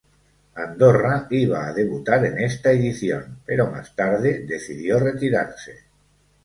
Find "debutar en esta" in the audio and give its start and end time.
1.75-2.71